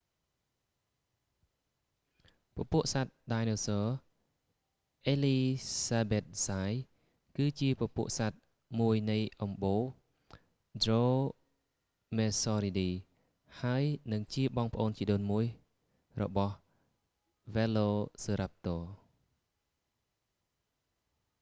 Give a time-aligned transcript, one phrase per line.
[2.55, 3.87] hesperonychus elizabethae ពពួកសត្វដាយណូស័រ
[5.07, 5.39] អេលី
[5.87, 6.71] សាប៊ែតហ្សាយ
[7.37, 8.37] គឺជាពពួកសត្វ
[8.79, 9.83] មួយនៃអំបូរ
[10.83, 11.05] dromaeosauridae ដ្រូ
[12.17, 12.91] មៀស័រីឌី
[13.61, 15.45] ហើយនិងជាបងប្អូនជីដូនមួយ
[16.21, 16.53] របស់
[17.53, 17.89] velociraptor វែឡូ
[18.23, 18.81] សឺរាប់ទ័រ